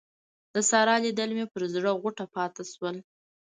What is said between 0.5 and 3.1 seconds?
د سارا لیدل مې پر زړه غوټه پاته شول.